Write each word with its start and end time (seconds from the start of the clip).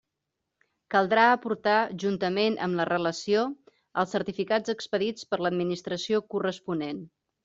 Caldrà 0.93 1.25
aportar 1.33 1.75
juntament 2.03 2.57
amb 2.67 2.79
la 2.79 2.87
relació, 2.89 3.43
els 4.05 4.15
certificats 4.17 4.73
expedits 4.75 5.29
per 5.35 5.41
l'Administració 5.45 6.23
corresponent. 6.37 7.05